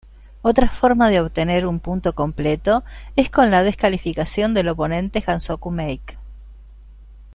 [0.41, 2.83] Otra forma de obtener un punto completo
[3.15, 6.17] es con la descalificación del oponente Hansoku-make.